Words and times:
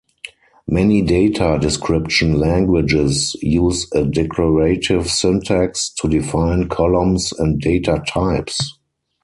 Many 0.67 1.03
data 1.03 1.59
description 1.61 2.39
languages 2.39 3.35
use 3.43 3.87
a 3.93 4.03
declarative 4.03 5.11
syntax 5.11 5.89
to 5.97 6.07
define 6.09 6.69
columns 6.69 7.31
and 7.33 7.61
data 7.61 8.01
types. 8.07 8.79